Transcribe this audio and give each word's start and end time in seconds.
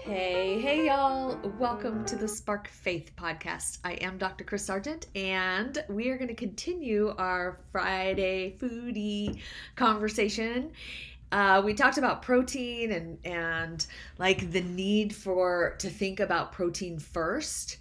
Hey, 0.00 0.60
hey, 0.60 0.86
y'all. 0.86 1.36
Welcome 1.58 2.04
to 2.06 2.16
the 2.16 2.28
Spark 2.28 2.68
Faith 2.68 3.10
podcast. 3.16 3.78
I 3.84 3.94
am 3.94 4.16
Dr. 4.16 4.44
Chris 4.44 4.64
Sargent, 4.64 5.06
and 5.14 5.84
we 5.88 6.08
are 6.08 6.16
going 6.16 6.28
to 6.28 6.34
continue 6.34 7.14
our 7.18 7.58
Friday 7.72 8.56
foodie 8.58 9.40
conversation. 9.76 10.70
Uh, 11.32 11.60
we 11.64 11.74
talked 11.74 11.98
about 11.98 12.22
protein 12.22 12.92
and 12.92 13.18
and 13.24 13.86
like 14.18 14.50
the 14.52 14.62
need 14.62 15.14
for 15.14 15.74
to 15.78 15.90
think 15.90 16.20
about 16.20 16.52
protein 16.52 16.98
first 16.98 17.76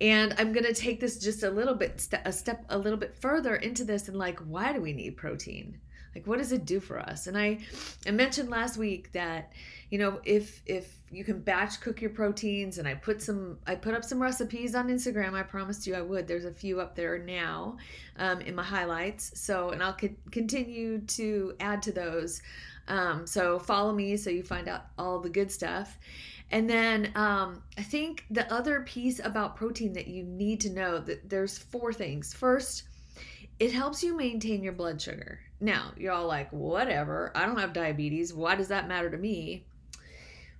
and 0.00 0.34
i'm 0.38 0.52
going 0.52 0.64
to 0.64 0.74
take 0.74 1.00
this 1.00 1.18
just 1.18 1.42
a 1.42 1.50
little 1.50 1.74
bit 1.74 2.08
a 2.24 2.32
step 2.32 2.64
a 2.70 2.78
little 2.78 2.98
bit 2.98 3.14
further 3.14 3.56
into 3.56 3.84
this 3.84 4.08
and 4.08 4.16
like 4.16 4.38
why 4.40 4.72
do 4.72 4.80
we 4.80 4.92
need 4.92 5.16
protein 5.16 5.78
like 6.18 6.26
what 6.26 6.38
does 6.38 6.50
it 6.52 6.64
do 6.64 6.80
for 6.80 6.98
us? 6.98 7.26
And 7.28 7.38
i 7.38 7.58
i 8.06 8.10
mentioned 8.10 8.50
last 8.50 8.76
week 8.76 9.12
that 9.12 9.52
you 9.90 9.98
know 9.98 10.20
if 10.24 10.62
if 10.66 10.98
you 11.10 11.24
can 11.24 11.40
batch 11.40 11.80
cook 11.80 12.02
your 12.02 12.10
proteins 12.10 12.76
and 12.76 12.86
i 12.86 12.92
put 12.92 13.22
some 13.22 13.58
i 13.66 13.74
put 13.74 13.94
up 13.94 14.04
some 14.04 14.20
recipes 14.20 14.74
on 14.74 14.88
instagram 14.88 15.32
i 15.32 15.42
promised 15.42 15.86
you 15.86 15.94
i 15.94 16.00
would. 16.00 16.26
There's 16.26 16.44
a 16.44 16.52
few 16.52 16.80
up 16.80 16.94
there 16.94 17.18
now 17.18 17.76
um, 18.18 18.40
in 18.40 18.54
my 18.54 18.64
highlights. 18.64 19.40
So 19.40 19.70
and 19.70 19.82
i'll 19.82 19.94
co- 19.94 20.16
continue 20.32 21.00
to 21.00 21.54
add 21.60 21.82
to 21.82 21.92
those. 21.92 22.42
Um, 22.88 23.26
so 23.26 23.58
follow 23.58 23.92
me 23.92 24.16
so 24.16 24.30
you 24.30 24.42
find 24.42 24.66
out 24.68 24.86
all 24.98 25.20
the 25.20 25.30
good 25.30 25.52
stuff. 25.52 25.98
And 26.50 26.68
then 26.68 27.12
um, 27.14 27.62
i 27.76 27.82
think 27.82 28.24
the 28.30 28.52
other 28.52 28.80
piece 28.80 29.20
about 29.22 29.56
protein 29.56 29.92
that 29.92 30.08
you 30.08 30.24
need 30.24 30.60
to 30.62 30.70
know 30.70 30.98
that 30.98 31.30
there's 31.30 31.58
four 31.58 31.92
things. 31.92 32.34
First 32.34 32.84
it 33.58 33.72
helps 33.72 34.02
you 34.02 34.16
maintain 34.16 34.62
your 34.62 34.72
blood 34.72 35.00
sugar 35.00 35.40
now 35.60 35.92
you're 35.96 36.12
all 36.12 36.26
like 36.26 36.50
whatever 36.52 37.32
i 37.34 37.44
don't 37.44 37.58
have 37.58 37.72
diabetes 37.72 38.32
why 38.32 38.54
does 38.54 38.68
that 38.68 38.88
matter 38.88 39.10
to 39.10 39.16
me 39.18 39.66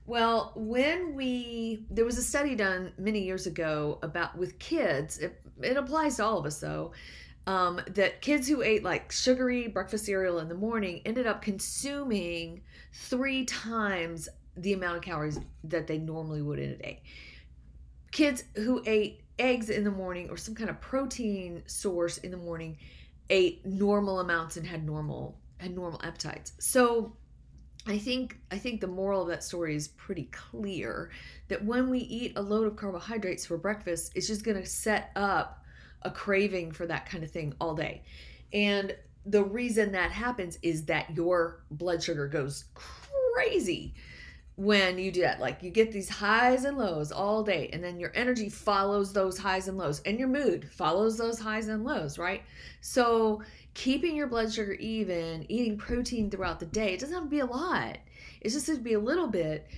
well, 0.09 0.53
when 0.57 1.15
we 1.15 1.85
there 1.91 2.07
was 2.07 2.17
a 2.17 2.23
study 2.23 2.55
done 2.55 2.95
many 2.97 3.21
years 3.21 3.47
ago 3.47 3.99
about 4.03 4.39
with 4.39 4.59
kids, 4.59 5.19
it, 5.19 5.39
it 5.61 5.77
applies 5.77 6.17
to 6.17 6.25
all 6.25 6.39
of 6.39 6.47
us 6.47 6.59
though. 6.59 6.93
Um, 7.47 7.83
that 7.89 8.23
kids 8.23 8.49
who 8.49 8.63
ate 8.63 8.83
like 8.83 9.13
sugary 9.13 9.69
breakfast 9.69 10.07
cereal 10.07 10.39
in 10.39 10.49
the 10.49 10.55
morning 10.55 11.03
ended 11.05 11.27
up 11.27 11.43
consuming 11.43 12.63
three 12.95 13.45
times 13.45 14.31
the 14.57 14.73
amount 14.73 14.97
of 14.97 15.03
calories 15.03 15.39
that 15.65 15.87
they 15.87 15.99
normally 15.99 16.41
would 16.41 16.59
in 16.59 16.71
a 16.71 16.77
day. 16.77 17.03
Kids 18.11 18.45
who 18.57 18.83
ate 18.87 19.21
eggs 19.39 19.71
in 19.71 19.85
the 19.85 19.91
morning 19.91 20.29
or 20.31 20.37
some 20.37 20.55
kind 20.55 20.71
of 20.71 20.81
protein 20.81 21.63
source 21.67 22.19
in 22.19 22.31
the 22.31 22.37
morning 22.37 22.77
ate 23.31 23.65
normal 23.65 24.21
amounts 24.21 24.57
and 24.57 24.67
had 24.67 24.85
normal 24.85 25.39
had 25.59 25.75
normal 25.75 26.01
appetites. 26.05 26.53
So 26.59 27.17
I 27.87 27.99
think 27.99 28.39
I 28.51 28.59
think 28.59 28.81
the 28.81 28.87
moral 28.87 29.23
of 29.23 29.29
that 29.29 29.43
story 29.43 29.75
is 29.75 29.89
pretty 29.89 30.25
clear 30.25 31.11
that 31.49 31.65
when 31.65 31.91
we 31.91 32.01
eat 32.01 32.33
a 32.37 32.43
load 32.43 32.67
of 32.67 32.77
carbohydrates 32.77 33.47
for 33.47 33.57
breakfast, 33.57 34.13
it's 34.15 34.27
just 34.27 34.45
going 34.45 34.61
to 34.61 34.67
set 34.67 35.11
up 35.17 35.65
a 36.03 36.11
craving 36.11 36.73
for 36.73 36.87
that 36.87 37.07
kind 37.07 37.25
of 37.25 37.31
thing 37.31 37.55
all 37.61 37.75
day. 37.75 38.03
And 38.53 38.95
the 39.27 39.43
reason 39.43 39.93
that 39.93 40.11
happens 40.11 40.59
is 40.63 40.85
that 40.87 41.15
your 41.15 41.65
blood 41.71 42.03
sugar 42.03 42.29
goes 42.29 42.65
crazy 42.75 43.95
when 44.59 44.99
you 44.99 45.13
do 45.13 45.21
that. 45.21 45.39
Like 45.39 45.63
you 45.63 45.71
get 45.71 45.93
these 45.93 46.09
highs 46.09 46.65
and 46.65 46.77
lows 46.77 47.13
all 47.13 47.45
day, 47.45 47.71
and 47.73 47.83
then 47.83 48.01
your 48.01 48.11
energy 48.15 48.49
follows 48.49 49.13
those 49.13 49.39
highs 49.39 49.69
and 49.69 49.79
lows, 49.79 50.01
and 50.01 50.19
your 50.19 50.27
mood 50.27 50.69
follows 50.73 51.17
those 51.17 51.39
highs 51.39 51.69
and 51.69 51.85
lows, 51.85 52.19
right? 52.19 52.43
So 52.81 53.41
keeping 53.75 54.17
your 54.17 54.27
blood 54.27 54.53
sugar 54.53 54.73
even, 54.73 55.47
eating 55.49 55.79
protein 55.79 56.29
throughout 56.29 56.59
the 56.59 56.67
day, 56.67 56.93
it 56.93 56.99
doesn't 56.99 57.15
have 57.15 57.25
to 57.25 57.31
be 57.31 57.39
a 57.39 57.47
lot. 57.47 57.99
It's 58.41 58.55
just 58.55 58.67
to 58.67 58.77
be 58.79 58.95
a 58.95 58.99
little 58.99 59.29
bit. 59.29 59.69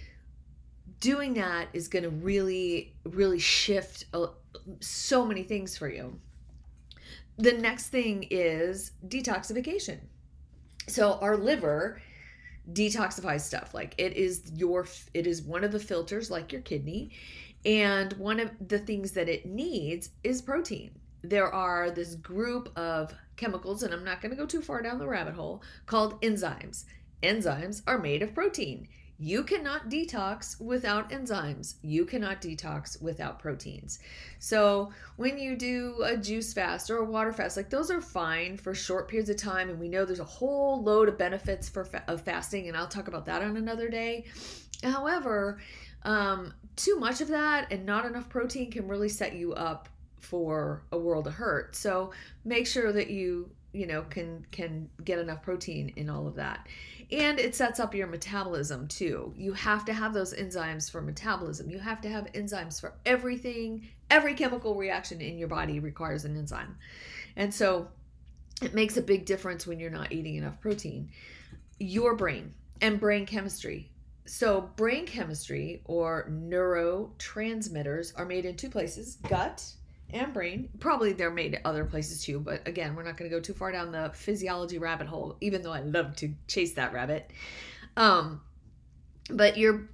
Doing 1.00 1.34
that 1.34 1.68
is 1.74 1.88
going 1.88 2.04
to 2.04 2.10
really, 2.10 2.94
really 3.04 3.38
shift 3.38 4.06
so 4.80 5.26
many 5.26 5.42
things 5.42 5.76
for 5.76 5.88
you. 5.88 6.18
The 7.36 7.52
next 7.52 7.88
thing 7.88 8.26
is 8.30 8.92
detoxification. 9.06 9.98
So 10.88 11.18
our 11.20 11.36
liver 11.36 12.00
detoxifies 12.72 13.40
stuff 13.40 13.74
like 13.74 13.94
it 13.98 14.12
is 14.14 14.52
your 14.54 14.86
it 15.14 15.26
is 15.26 15.42
one 15.42 15.64
of 15.64 15.72
the 15.72 15.78
filters 15.78 16.30
like 16.30 16.52
your 16.52 16.60
kidney 16.62 17.10
and 17.64 18.12
one 18.14 18.38
of 18.38 18.50
the 18.68 18.78
things 18.78 19.12
that 19.12 19.28
it 19.28 19.44
needs 19.46 20.10
is 20.22 20.40
protein 20.40 20.90
there 21.22 21.52
are 21.52 21.90
this 21.90 22.14
group 22.14 22.76
of 22.78 23.14
chemicals, 23.36 23.82
and 23.82 23.92
I'm 23.92 24.04
not 24.04 24.20
going 24.20 24.30
to 24.30 24.36
go 24.36 24.46
too 24.46 24.62
far 24.62 24.82
down 24.82 24.98
the 24.98 25.06
rabbit 25.06 25.34
hole, 25.34 25.62
called 25.86 26.20
enzymes. 26.22 26.84
Enzymes 27.22 27.82
are 27.86 27.98
made 27.98 28.22
of 28.22 28.34
protein. 28.34 28.88
You 29.22 29.44
cannot 29.44 29.90
detox 29.90 30.58
without 30.58 31.10
enzymes. 31.10 31.74
You 31.82 32.06
cannot 32.06 32.40
detox 32.40 33.00
without 33.02 33.38
proteins. 33.38 33.98
So, 34.38 34.92
when 35.16 35.36
you 35.36 35.56
do 35.56 36.02
a 36.02 36.16
juice 36.16 36.54
fast 36.54 36.90
or 36.90 36.96
a 36.96 37.04
water 37.04 37.30
fast, 37.30 37.54
like 37.58 37.68
those 37.68 37.90
are 37.90 38.00
fine 38.00 38.56
for 38.56 38.74
short 38.74 39.08
periods 39.08 39.28
of 39.28 39.36
time, 39.36 39.68
and 39.68 39.78
we 39.78 39.88
know 39.88 40.06
there's 40.06 40.20
a 40.20 40.24
whole 40.24 40.82
load 40.82 41.06
of 41.10 41.18
benefits 41.18 41.68
for 41.68 41.84
fa- 41.84 42.02
of 42.08 42.22
fasting, 42.22 42.68
and 42.68 42.76
I'll 42.76 42.88
talk 42.88 43.08
about 43.08 43.26
that 43.26 43.42
on 43.42 43.58
another 43.58 43.90
day. 43.90 44.24
However, 44.82 45.58
um, 46.04 46.54
too 46.76 46.96
much 46.98 47.20
of 47.20 47.28
that 47.28 47.70
and 47.70 47.84
not 47.84 48.06
enough 48.06 48.30
protein 48.30 48.70
can 48.70 48.88
really 48.88 49.10
set 49.10 49.34
you 49.34 49.52
up 49.52 49.90
for 50.18 50.82
a 50.92 50.98
world 50.98 51.26
of 51.26 51.34
hurt. 51.34 51.76
So 51.76 52.12
make 52.46 52.66
sure 52.66 52.90
that 52.90 53.10
you 53.10 53.50
you 53.72 53.86
know 53.86 54.02
can 54.02 54.44
can 54.50 54.88
get 55.04 55.18
enough 55.18 55.42
protein 55.42 55.92
in 55.96 56.10
all 56.10 56.26
of 56.26 56.34
that. 56.36 56.66
And 57.12 57.40
it 57.40 57.54
sets 57.54 57.80
up 57.80 57.94
your 57.94 58.06
metabolism 58.06 58.86
too. 58.88 59.32
You 59.36 59.52
have 59.54 59.84
to 59.86 59.92
have 59.92 60.14
those 60.14 60.32
enzymes 60.34 60.90
for 60.90 61.00
metabolism. 61.02 61.68
You 61.68 61.78
have 61.78 62.00
to 62.02 62.08
have 62.08 62.26
enzymes 62.32 62.80
for 62.80 62.94
everything. 63.04 63.88
Every 64.10 64.34
chemical 64.34 64.74
reaction 64.74 65.20
in 65.20 65.38
your 65.38 65.48
body 65.48 65.80
requires 65.80 66.24
an 66.24 66.36
enzyme. 66.36 66.76
And 67.36 67.52
so 67.52 67.88
it 68.62 68.74
makes 68.74 68.96
a 68.96 69.02
big 69.02 69.24
difference 69.24 69.66
when 69.66 69.80
you're 69.80 69.90
not 69.90 70.12
eating 70.12 70.36
enough 70.36 70.60
protein. 70.60 71.10
Your 71.78 72.14
brain 72.14 72.54
and 72.80 73.00
brain 73.00 73.26
chemistry. 73.26 73.90
So 74.26 74.70
brain 74.76 75.06
chemistry 75.06 75.82
or 75.84 76.30
neurotransmitters 76.30 78.12
are 78.16 78.26
made 78.26 78.44
in 78.44 78.56
two 78.56 78.70
places 78.70 79.16
gut 79.28 79.64
and 80.12 80.32
brain. 80.32 80.68
Probably 80.78 81.12
they're 81.12 81.30
made 81.30 81.60
other 81.64 81.84
places 81.84 82.22
too, 82.22 82.40
but 82.40 82.66
again, 82.66 82.94
we're 82.94 83.02
not 83.02 83.16
going 83.16 83.30
to 83.30 83.36
go 83.36 83.40
too 83.40 83.54
far 83.54 83.72
down 83.72 83.92
the 83.92 84.10
physiology 84.14 84.78
rabbit 84.78 85.06
hole, 85.06 85.36
even 85.40 85.62
though 85.62 85.72
I 85.72 85.80
love 85.80 86.16
to 86.16 86.32
chase 86.46 86.74
that 86.74 86.92
rabbit. 86.92 87.30
Um, 87.96 88.40
but 89.30 89.56
your 89.56 89.88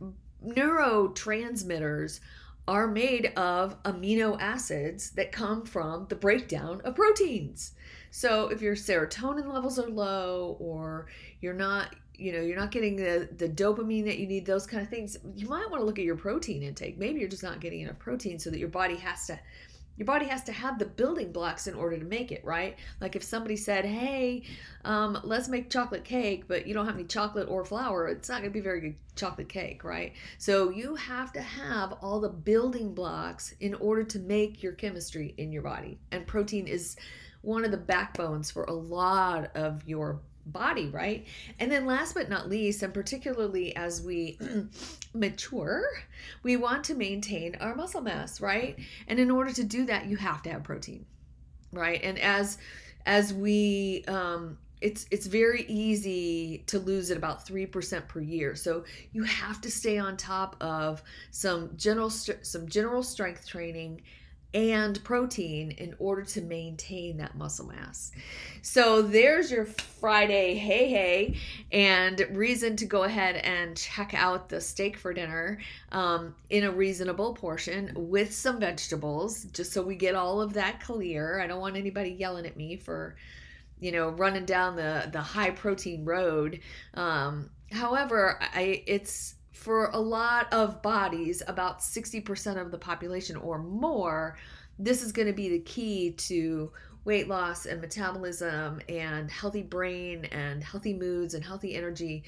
neurotransmitters 0.45 2.21
are 2.69 2.89
made 2.89 3.33
of 3.37 3.81
amino 3.85 4.37
acids 4.41 5.11
that 5.13 5.33
come 5.33 5.65
from 5.65 6.07
the 6.09 6.17
breakdown 6.17 6.81
of 6.85 6.97
proteins. 6.97 7.73
So 8.11 8.49
if 8.49 8.61
your 8.61 8.75
serotonin 8.75 9.53
levels 9.53 9.79
are 9.79 9.89
low 9.89 10.57
or 10.59 11.07
you're 11.41 11.55
not 11.55 11.95
you 12.19 12.33
know 12.33 12.41
you're 12.41 12.59
not 12.59 12.71
getting 12.71 12.97
the 12.97 13.29
the 13.37 13.49
dopamine 13.49 14.05
that 14.05 14.19
you 14.19 14.27
need 14.27 14.47
those 14.47 14.67
kind 14.67 14.83
of 14.83 14.89
things 14.89 15.19
you 15.35 15.47
might 15.49 15.71
want 15.71 15.83
to 15.83 15.85
look 15.85 15.99
at 15.99 16.05
your 16.07 16.17
protein 16.17 16.63
intake 16.63 16.99
maybe 16.99 17.21
you're 17.21 17.29
just 17.29 17.43
not 17.43 17.61
getting 17.61 17.83
enough 17.83 17.99
protein 17.99 18.39
so 18.39 18.49
that 18.49 18.59
your 18.59 18.69
body 18.69 18.97
has 18.97 19.27
to 19.27 19.39
your 19.97 20.07
body 20.07 20.27
has 20.27 20.43
to 20.45 20.53
have 20.53 20.79
the 20.79 20.85
building 20.85 21.33
blocks 21.33 21.67
in 21.67 21.75
order 21.75 21.99
to 21.99 22.05
make 22.05 22.33
it 22.33 22.45
right? 22.45 22.77
Like 23.01 23.17
if 23.17 23.23
somebody 23.23 23.57
said 23.57 23.85
hey 23.85 24.43
um, 24.85 25.19
let's 25.25 25.49
make 25.49 25.71
chocolate 25.71 26.05
cake 26.05 26.45
but 26.49 26.67
you 26.67 26.75
don't 26.75 26.87
have 26.87 26.95
any 26.95 27.05
chocolate 27.05 27.49
or 27.49 27.65
flour 27.65 28.09
it's 28.09 28.29
not 28.29 28.41
going 28.41 28.51
to 28.51 28.55
be 28.55 28.61
very 28.61 28.81
good 28.81 28.97
chocolate 29.15 29.49
cake 29.49 29.85
right? 29.85 30.13
So 30.39 30.71
you 30.71 30.95
have 30.95 31.33
to 31.33 31.41
have 31.41 31.93
all 32.03 32.21
the 32.21 32.29
building 32.29 32.95
blocks 32.95 33.55
in 33.61 33.75
order 33.75 34.05
to 34.05 34.19
make 34.19 34.63
your 34.63 34.73
chemistry 34.73 35.35
in 35.39 35.53
your 35.53 35.63
body. 35.63 35.99
And 36.13 36.27
protein 36.27 36.67
is 36.67 36.97
one 37.43 37.65
of 37.65 37.71
the 37.71 37.77
backbones 37.77 38.51
for 38.51 38.65
a 38.65 38.73
lot 38.73 39.55
of 39.55 39.87
your 39.87 40.21
body, 40.47 40.89
right? 40.89 41.27
And 41.59 41.71
then 41.71 41.87
last 41.87 42.15
but 42.15 42.29
not 42.29 42.49
least, 42.49 42.83
and 42.83 42.95
particularly 42.95 43.75
as 43.77 44.01
we 44.01 44.39
mature, 45.15 45.85
we 46.43 46.57
want 46.57 46.85
to 46.85 46.95
maintain 46.95 47.57
our 47.61 47.75
muscle 47.75 48.01
mass, 48.01 48.41
right? 48.41 48.79
And 49.09 49.19
in 49.19 49.31
order 49.31 49.53
to 49.53 49.65
do 49.65 49.87
that, 49.87 50.07
you 50.07 50.17
have 50.17 50.43
to 50.43 50.51
have 50.51 50.63
protein, 50.63 51.05
right? 51.73 52.01
And 52.03 52.19
as 52.19 52.59
as 53.05 53.33
we 53.33 54.05
um 54.09 54.59
it's 54.81 55.07
it's 55.11 55.27
very 55.27 55.65
easy 55.69 56.63
to 56.67 56.79
lose 56.79 57.11
at 57.11 57.17
about 57.17 57.47
3% 57.47 58.09
per 58.09 58.21
year. 58.21 58.55
So 58.55 58.85
you 59.13 59.25
have 59.25 59.61
to 59.63 59.71
stay 59.71 59.99
on 59.99 60.17
top 60.17 60.57
of 60.61 61.03
some 61.31 61.71
general 61.77 62.11
some 62.11 62.69
general 62.69 63.03
strength 63.03 63.49
training 63.49 64.03
and 64.57 65.05
protein 65.05 65.71
in 65.73 65.95
order 65.99 66.23
to 66.23 66.41
maintain 66.41 67.19
that 67.19 67.37
muscle 67.37 67.67
mass. 67.67 68.11
So 68.63 69.03
there's 69.03 69.51
your 69.51 69.67
Friday 69.67 70.55
hey 70.55 70.89
hey 70.89 71.37
and 71.73 72.27
reason 72.33 72.75
to 72.77 72.87
go 72.87 73.03
ahead 73.03 73.37
and 73.37 73.77
check 73.77 74.15
out 74.15 74.49
the 74.49 74.63
steak 74.63 74.97
for 74.97 75.13
dinner 75.13 75.61
um, 75.93 76.35
in 76.49 76.65
a 76.65 76.71
reasonable 76.71 77.35
portion 77.35 77.93
with 77.95 78.33
some 78.33 78.59
vegetables, 78.59 79.45
just 79.53 79.75
so 79.75 79.83
we 79.83 79.95
get 79.95 80.15
all 80.15 80.41
of 80.41 80.55
that 80.55 80.81
clear. 80.81 81.39
I 81.39 81.47
don't 81.47 81.61
want 81.61 81.77
anybody 81.77 82.13
yelling 82.13 82.47
at 82.47 82.57
me 82.57 82.77
for 82.77 83.15
you 83.79 83.93
know 83.93 84.09
running 84.09 84.47
down 84.47 84.75
the 84.75 85.07
the 85.13 85.21
high 85.21 85.51
protein 85.51 86.03
road 86.03 86.61
um 86.95 87.51
however 87.73 88.39
i 88.55 88.83
it's 88.87 89.35
for 89.57 89.87
a 89.87 89.99
lot 89.99 90.53
of 90.53 90.83
bodies, 90.83 91.43
about 91.49 91.81
60% 91.81 92.61
of 92.61 92.71
the 92.71 92.79
population 92.79 93.37
or 93.37 93.59
more, 93.59 94.39
this 94.79 95.03
is 95.03 95.13
going 95.13 95.27
to 95.27 95.33
be 95.33 95.49
the 95.49 95.61
key 95.61 96.13
to 96.13 96.71
weight 97.07 97.27
loss 97.27 97.67
and 97.67 97.81
metabolism 97.81 98.81
and 98.89 99.31
healthy 99.31 99.63
brain 99.63 100.27
and 100.27 100.63
healthy 100.63 100.93
moods 100.93 101.35
and 101.35 101.45
healthy 101.45 101.75
energy 101.75 102.25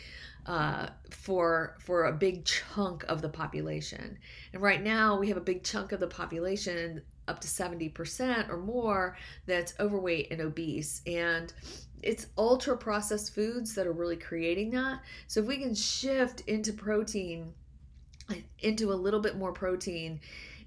uh, 0.47 0.89
for 1.11 1.77
for 1.81 2.07
a 2.07 2.13
big 2.13 2.45
chunk 2.45 3.05
of 3.09 3.21
the 3.21 3.29
population. 3.29 4.19
And 4.53 4.63
right 4.63 4.83
now 4.83 5.19
we 5.19 5.29
have 5.29 5.37
a 5.37 5.43
big 5.43 5.63
chunk 5.63 5.93
of 5.93 6.01
the 6.01 6.07
population 6.07 7.03
up 7.27 7.41
to 7.41 7.49
70% 7.49 8.49
or 8.49 8.57
more 8.57 9.19
that's 9.47 9.75
overweight 9.79 10.29
and 10.31 10.41
obese 10.41 11.03
and 11.07 11.53
it's 12.03 12.27
ultra 12.37 12.77
processed 12.77 13.35
foods 13.35 13.75
that 13.75 13.87
are 13.87 13.93
really 13.93 14.17
creating 14.17 14.71
that. 14.71 15.01
So 15.27 15.41
if 15.41 15.47
we 15.47 15.59
can 15.59 15.75
shift 15.75 16.41
into 16.43 16.73
protein 16.73 17.53
into 18.61 18.93
a 18.93 18.95
little 18.95 19.21
bit 19.21 19.37
more 19.37 19.53
protein 19.53 20.21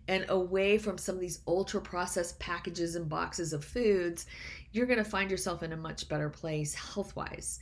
and 0.07 0.25
away 0.29 0.77
from 0.77 0.97
some 0.97 1.15
of 1.15 1.21
these 1.21 1.41
ultra 1.47 1.79
processed 1.81 2.39
packages 2.39 2.95
and 2.95 3.07
boxes 3.07 3.53
of 3.53 3.63
foods, 3.63 4.25
you're 4.71 4.87
going 4.87 4.97
to 4.97 5.05
find 5.05 5.29
yourself 5.29 5.63
in 5.63 5.71
a 5.73 5.77
much 5.77 6.09
better 6.09 6.29
place 6.29 6.73
health 6.73 7.15
wise. 7.15 7.59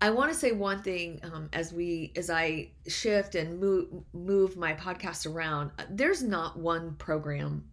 I 0.00 0.10
want 0.10 0.32
to 0.32 0.38
say 0.38 0.52
one 0.52 0.82
thing 0.82 1.20
um, 1.22 1.50
as 1.52 1.72
we 1.72 2.12
as 2.16 2.30
I 2.30 2.70
shift 2.86 3.34
and 3.34 3.60
move 3.60 3.88
move 4.14 4.56
my 4.56 4.72
podcast 4.72 5.30
around. 5.30 5.72
There's 5.90 6.22
not 6.22 6.58
one 6.58 6.94
program 6.94 7.64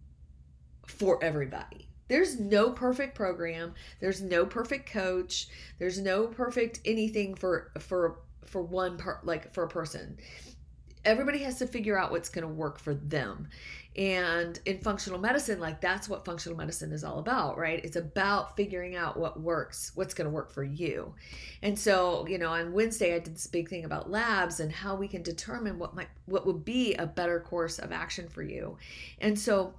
for 0.86 1.22
everybody. 1.24 1.88
There's 2.08 2.40
no 2.40 2.70
perfect 2.70 3.14
program. 3.14 3.74
There's 4.00 4.20
no 4.20 4.46
perfect 4.46 4.90
coach. 4.90 5.48
There's 5.78 6.00
no 6.00 6.26
perfect 6.26 6.80
anything 6.84 7.34
for 7.34 7.70
for 7.78 8.20
for 8.44 8.62
one 8.62 8.96
part 8.96 9.26
like 9.26 9.52
for 9.52 9.64
a 9.64 9.68
person 9.68 10.18
everybody 11.04 11.38
has 11.38 11.58
to 11.58 11.66
figure 11.66 11.98
out 11.98 12.10
what's 12.10 12.28
going 12.28 12.46
to 12.46 12.52
work 12.52 12.78
for 12.78 12.94
them. 12.94 13.48
And 13.96 14.60
in 14.64 14.78
functional 14.78 15.18
medicine, 15.18 15.58
like 15.58 15.80
that's 15.80 16.08
what 16.08 16.24
functional 16.24 16.56
medicine 16.56 16.92
is 16.92 17.02
all 17.02 17.18
about, 17.18 17.58
right? 17.58 17.84
It's 17.84 17.96
about 17.96 18.56
figuring 18.56 18.94
out 18.94 19.18
what 19.18 19.40
works, 19.40 19.90
what's 19.94 20.14
going 20.14 20.26
to 20.26 20.30
work 20.30 20.52
for 20.52 20.62
you. 20.62 21.14
And 21.62 21.76
so, 21.76 22.26
you 22.28 22.38
know, 22.38 22.50
on 22.50 22.72
Wednesday 22.72 23.14
I 23.14 23.18
did 23.18 23.34
this 23.34 23.46
big 23.48 23.68
thing 23.68 23.84
about 23.84 24.10
labs 24.10 24.60
and 24.60 24.70
how 24.70 24.94
we 24.94 25.08
can 25.08 25.22
determine 25.22 25.78
what 25.78 25.96
might 25.96 26.08
what 26.26 26.46
would 26.46 26.64
be 26.64 26.94
a 26.94 27.06
better 27.06 27.40
course 27.40 27.78
of 27.78 27.90
action 27.90 28.28
for 28.28 28.42
you. 28.42 28.76
And 29.20 29.36
so 29.36 29.74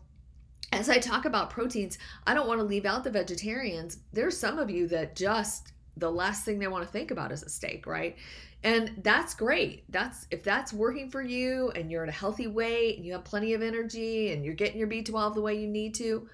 as 0.71 0.89
I 0.89 0.99
talk 0.99 1.25
about 1.25 1.49
proteins, 1.49 1.97
I 2.27 2.33
don't 2.33 2.47
want 2.47 2.59
to 2.59 2.65
leave 2.65 2.85
out 2.85 3.03
the 3.03 3.11
vegetarians. 3.11 3.97
There's 4.13 4.37
some 4.37 4.59
of 4.59 4.69
you 4.69 4.87
that 4.87 5.15
just 5.15 5.73
the 5.97 6.11
last 6.11 6.45
thing 6.45 6.59
they 6.59 6.67
want 6.67 6.85
to 6.85 6.91
think 6.91 7.11
about 7.11 7.31
is 7.31 7.43
a 7.43 7.49
steak, 7.49 7.87
right? 7.87 8.15
And 8.63 8.93
that's 9.03 9.33
great. 9.33 9.83
That's 9.89 10.27
if 10.31 10.43
that's 10.43 10.73
working 10.73 11.09
for 11.09 11.21
you 11.21 11.71
and 11.75 11.89
you're 11.89 12.03
at 12.03 12.09
a 12.09 12.13
healthy 12.13 12.47
weight 12.47 12.97
and 12.97 13.05
you 13.05 13.13
have 13.13 13.23
plenty 13.23 13.53
of 13.53 13.61
energy 13.61 14.31
and 14.31 14.43
you're 14.43 14.53
getting 14.53 14.77
your 14.77 14.87
B12 14.87 15.33
the 15.33 15.41
way 15.41 15.55
you 15.55 15.67
need 15.67 15.95
to, 15.95 16.27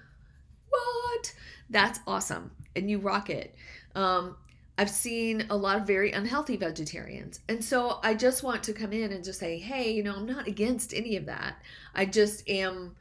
what? 0.68 1.34
That's 1.70 2.00
awesome. 2.06 2.50
And 2.74 2.90
you 2.90 2.98
rock 2.98 3.30
it. 3.30 3.54
Um, 3.94 4.36
I've 4.78 4.90
seen 4.90 5.46
a 5.48 5.56
lot 5.56 5.78
of 5.78 5.86
very 5.86 6.12
unhealthy 6.12 6.56
vegetarians. 6.56 7.40
And 7.48 7.64
so 7.64 7.98
I 8.02 8.14
just 8.14 8.42
want 8.42 8.62
to 8.64 8.74
come 8.74 8.92
in 8.92 9.12
and 9.12 9.24
just 9.24 9.40
say, 9.40 9.58
hey, 9.58 9.90
you 9.90 10.02
know, 10.02 10.14
I'm 10.14 10.26
not 10.26 10.46
against 10.46 10.92
any 10.92 11.16
of 11.16 11.26
that. 11.26 11.56
I 11.94 12.04
just 12.04 12.46
am 12.48 12.94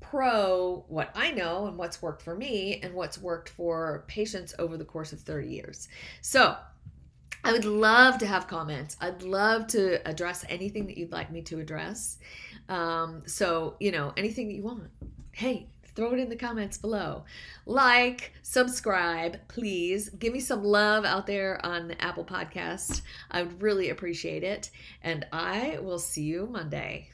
pro 0.00 0.84
what 0.88 1.10
I 1.14 1.30
know 1.32 1.66
and 1.66 1.76
what's 1.76 2.00
worked 2.00 2.22
for 2.22 2.34
me 2.34 2.80
and 2.82 2.94
what's 2.94 3.18
worked 3.18 3.48
for 3.50 4.04
patients 4.06 4.54
over 4.58 4.76
the 4.76 4.84
course 4.84 5.12
of 5.12 5.20
30 5.20 5.48
years. 5.48 5.88
So 6.20 6.56
I 7.44 7.52
would 7.52 7.64
love 7.64 8.18
to 8.18 8.26
have 8.26 8.48
comments. 8.48 8.96
I'd 9.00 9.22
love 9.22 9.66
to 9.68 10.06
address 10.08 10.44
anything 10.48 10.86
that 10.86 10.98
you'd 10.98 11.12
like 11.12 11.30
me 11.30 11.42
to 11.42 11.60
address. 11.60 12.18
Um, 12.68 13.22
so, 13.26 13.76
you 13.80 13.92
know, 13.92 14.12
anything 14.16 14.48
that 14.48 14.54
you 14.54 14.62
want. 14.62 14.84
Hey, 15.32 15.68
throw 15.94 16.12
it 16.12 16.18
in 16.18 16.28
the 16.28 16.36
comments 16.36 16.78
below. 16.78 17.24
Like, 17.64 18.32
subscribe, 18.42 19.38
please. 19.48 20.08
Give 20.10 20.32
me 20.32 20.40
some 20.40 20.64
love 20.64 21.04
out 21.04 21.26
there 21.26 21.64
on 21.64 21.88
the 21.88 22.02
Apple 22.02 22.24
Podcast. 22.24 23.02
I 23.30 23.42
would 23.42 23.62
really 23.62 23.90
appreciate 23.90 24.42
it. 24.42 24.70
And 25.02 25.26
I 25.32 25.78
will 25.80 25.98
see 25.98 26.22
you 26.22 26.46
Monday. 26.46 27.10